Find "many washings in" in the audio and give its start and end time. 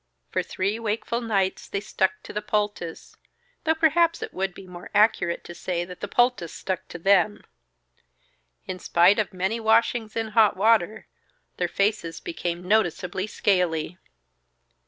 9.31-10.29